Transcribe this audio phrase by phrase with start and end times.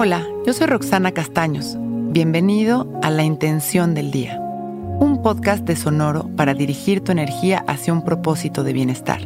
[0.00, 1.74] Hola, yo soy Roxana Castaños.
[1.76, 7.92] Bienvenido a La Intención del Día, un podcast de Sonoro para dirigir tu energía hacia
[7.92, 9.22] un propósito de bienestar.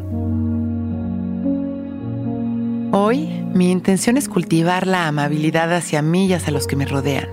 [2.90, 7.28] Hoy, mi intención es cultivar la amabilidad hacia mí y hacia los que me rodean.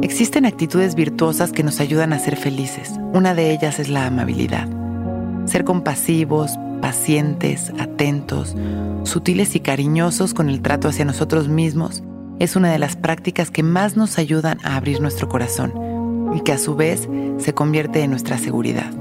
[0.00, 2.94] Existen actitudes virtuosas que nos ayudan a ser felices.
[3.12, 4.70] Una de ellas es la amabilidad.
[5.44, 8.56] Ser compasivos, pacientes, atentos,
[9.04, 12.02] sutiles y cariñosos con el trato hacia nosotros mismos
[12.40, 15.74] es una de las prácticas que más nos ayudan a abrir nuestro corazón
[16.34, 17.08] y que a su vez
[17.38, 18.92] se convierte en nuestra seguridad.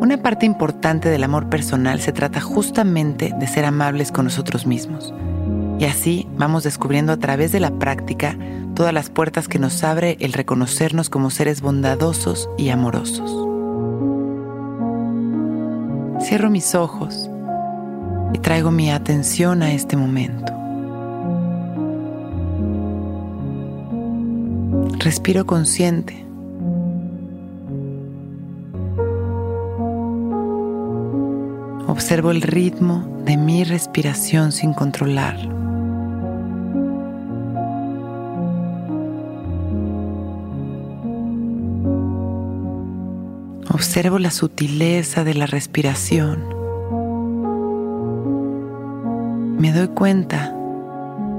[0.00, 5.14] Una parte importante del amor personal se trata justamente de ser amables con nosotros mismos.
[5.78, 8.36] Y así vamos descubriendo a través de la práctica
[8.74, 13.49] todas las puertas que nos abre el reconocernos como seres bondadosos y amorosos.
[16.30, 17.28] Cierro mis ojos
[18.32, 20.52] y traigo mi atención a este momento.
[25.00, 26.24] Respiro consciente.
[31.88, 35.59] Observo el ritmo de mi respiración sin controlarlo.
[43.72, 46.42] Observo la sutileza de la respiración.
[49.60, 50.52] Me doy cuenta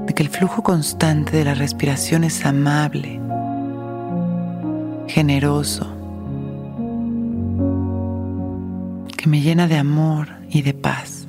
[0.06, 3.20] de que el flujo constante de la respiración es amable,
[5.08, 5.86] generoso,
[9.14, 11.28] que me llena de amor y de paz.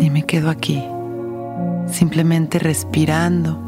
[0.00, 0.80] Y me quedo aquí
[1.86, 3.58] simplemente respirando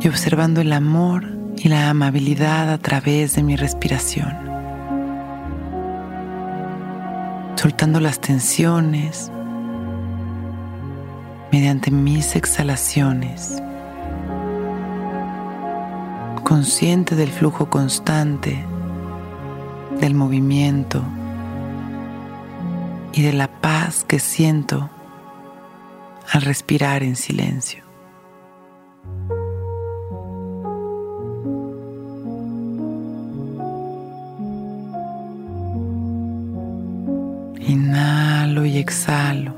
[0.00, 1.24] y observando el amor
[1.56, 4.32] y la amabilidad a través de mi respiración.
[7.56, 9.32] Soltando las tensiones
[11.50, 13.60] mediante mis exhalaciones.
[16.44, 18.64] Consciente del flujo constante,
[20.00, 21.02] del movimiento
[23.12, 24.88] y de la paz que siento
[26.30, 27.84] al respirar en silencio.
[37.60, 39.54] Inhalo y exhalo,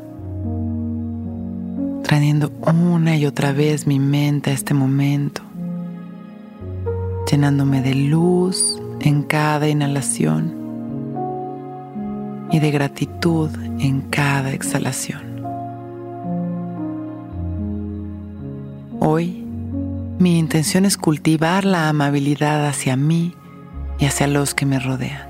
[2.02, 5.42] trayendo una y otra vez mi mente a este momento,
[7.30, 10.54] llenándome de luz en cada inhalación
[12.50, 15.29] y de gratitud en cada exhalación.
[19.02, 19.42] Hoy,
[20.18, 23.34] mi intención es cultivar la amabilidad hacia mí
[23.98, 25.26] y hacia los que me rodean.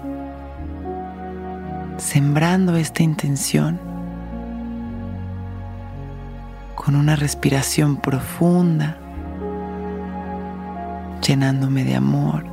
[1.96, 3.78] Sembrando esta intención
[6.74, 8.98] con una respiración profunda,
[11.24, 12.44] llenándome de amor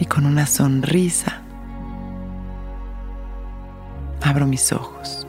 [0.00, 1.42] y con una sonrisa
[4.20, 5.28] abro mis ojos.